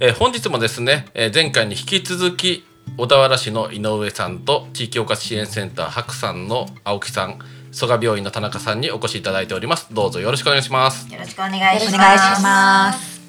[0.00, 2.64] えー、本日もですね、えー、前回に引き続き
[2.96, 7.40] 小田原市の井上さんと地域包括支援センター白さんの青木さん
[7.72, 9.92] 蘇我病院の田中さんにお越しいただいております。
[9.92, 11.12] どうぞよろしくお願いします。
[11.12, 13.20] よろしくお願いします。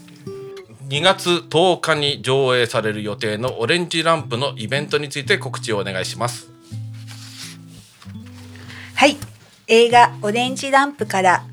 [0.87, 6.51] 2月10日に上映される予定のオレンジランプのイベントについて告知をお願いします。
[8.93, 9.17] はい。
[9.67, 11.43] 映画オレンジランプから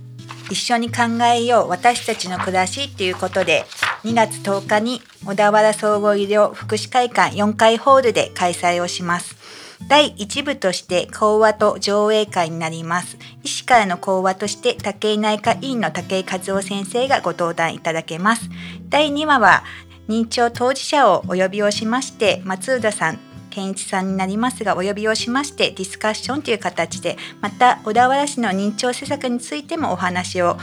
[0.50, 3.64] 一緒に考えよう私たちの暮らしということで
[4.02, 9.36] 2月10日に小田原総合医療福祉会館4階ホールで開催をします。
[9.88, 13.18] 第1部として講話と上映会になります。
[13.42, 18.48] 医師からの講話として武井内科医院の武井和夫先生がご登壇いただけます。
[18.88, 19.64] 第2話は
[20.08, 23.18] 認知症当事者をお呼びをしまして松浦さん
[23.50, 30.58] 健一さんになりますがお呼びをしましてディスカッションという形でまた小田原市の認知症施策についてもお話を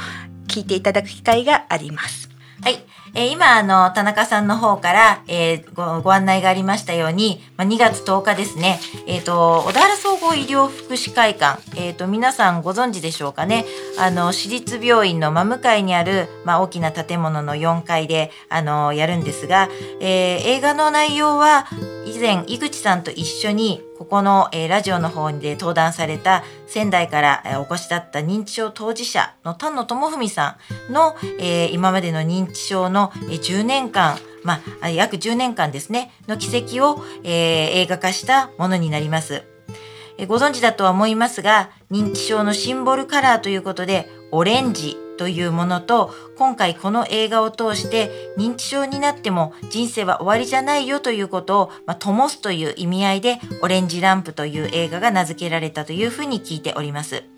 [0.47, 2.33] 聞いていただく機会があります。
[2.62, 2.84] はい。
[3.16, 13.66] えー、今、あの、田中さんの方から、えー、ご、ご案内がありましたように、まあ、2月10日ですね、えっ、ー、と、小田原総合医療福祉会館、えっ、と、皆さんご存知でしょうかね、
[14.00, 21.68] あの、私立病院の真向かいにある、まあ、大きな建物の4階で、あの、やるんですが、え映画の内容は、
[22.06, 30.58] 以前、井口さんと一緒に、ここの、えー、ラジオの方で登壇された仙台から、えー、お越しだった認知症当事者の丹野智文さ
[30.90, 37.32] んの、えー、今までの認知症の、えー、10年間まあ、約10年間ですね、の奇跡を、えー、
[37.76, 39.44] 映画化したものになります。
[40.18, 57.33] えー、ご存知だとは思いますが、認知症のシンボルカラーということで、オレンジというものと今回この映画を通して認知症になっても人生は終わりじゃないよということを、まあ、灯すという意味合いでオレンジランプという映画が名付けられたというふうに聞いております。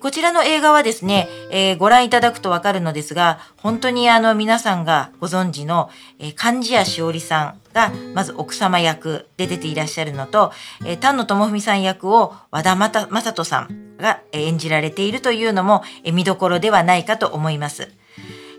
[0.00, 5.88] こちらの映画はですね、えー、ご覧いただくとわかるのですが、本当にあの皆さんがご存知の、
[6.18, 10.52] えー、漢字屋しおりさんが、まず奥様役で出ていらっしゃるのと、
[10.84, 15.82] えー、丹野智文さん役を和田正人さんが演じられているというのも、
[16.12, 17.92] 見どころではないかと思います。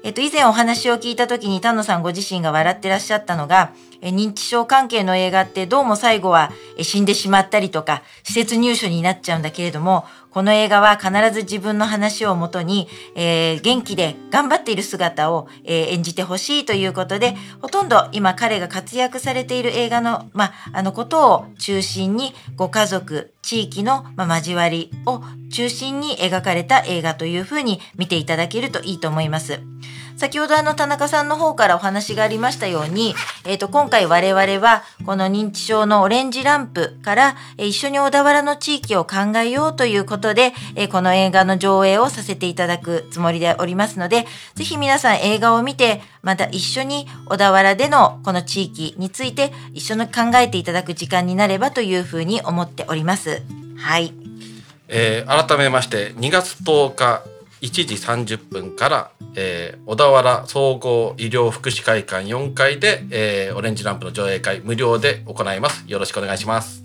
[0.05, 6.51] えっと、以前お話を聞いた時に丹野さんご自身が笑ってらっしゃったのが、認知症関係の映画ってどうも最後は
[6.81, 25.21] 死んでしまったりとか、施設入所になっちゃうんだけれども、この映画は必ず自分の話をもとに、えー、元気で頑張っている姿を、えー、演じてほしいということで、ほとんど今彼が活躍されている映画の、まあ、のことを中心に、ご家族、地域の、ま、交わりを
[25.53, 29.61] 中心に描かれた映画というふうに見ていただけるといいと思います。
[30.17, 33.15] 先ほどあの田中さんの方からお話がありましたように、
[33.45, 53.41] えっ、ー、と、今回我々はこの認知症のオレンジランプから、え、一緒に小田原の地域を考えようということで、え、この映画の上映をさせていただくつもりでおりますので、ぜひ皆さん映画を見て、また一緒に小田原でのこの地域について一緒に考えていただく時間になればというふうに思っております。
[53.77, 54.13] はい。
[54.87, 65.83] えー、改めまして2月10日1時30分から、えー、小田原総合医療福祉会館4階で、えー、オレンジランプの上映会無料で行います。
[65.87, 66.83] よろしくお願いします。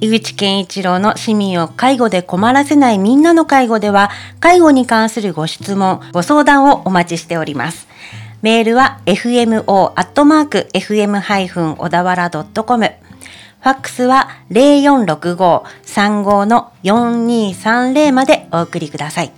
[0.00, 7.88] 井口健一郎の市民を介護で困らせないみんなの介護では、介護に関するご質問、ご相談をお待ちしております。
[8.42, 9.64] メールは fmo.fm-
[11.76, 19.32] 小田原 .com ファックスは0465-35の4230までお送りください。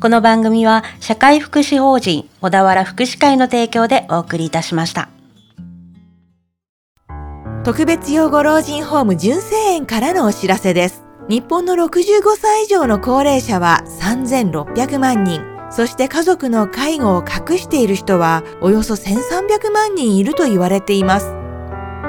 [0.00, 5.08] この番組は社会福祉法人小田原福祉会の提供でお送りいたしました。
[7.64, 11.02] 特別養護老人ホーム純正園からのお知らせです。
[11.28, 15.42] 日本の65歳以上の高齢者は3600万人。
[15.70, 21.35] そして家族の介護を隠している人はおよそ1300万人いると言われています。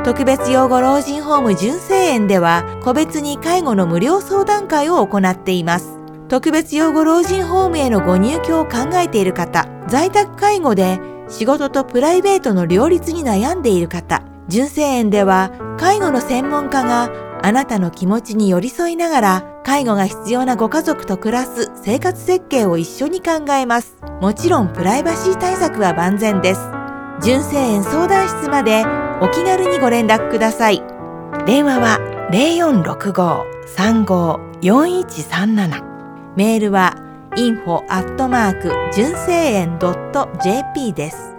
[0.07, 5.99] 特別養護老人ホーム純正園では個別に介護の無料相談会を行っています。
[6.29, 17.11] 特別養護老人ホームへのご入居を考えている方、在宅介護で仕事とプライベートの両立に悩んでいる方、純正園では介護の専門家が
[17.43, 23.97] あなたの気持ちに寄り添いながら介護が必要なご家族と暮らす生活設計を一緒に考えます。
[24.21, 26.76] もちろんプライバシー対策は万全です。
[27.21, 28.85] 純正園相談室まで
[29.21, 30.83] お気軽にご連絡ください。
[31.45, 31.99] 電話は
[34.61, 35.83] 0465-354137
[36.35, 36.95] メールは
[37.35, 41.36] info アットマーク純正園 .jp です。